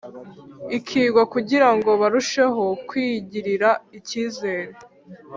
[0.77, 4.73] ikigwa kugira ngo barusheho kwigirira ikizere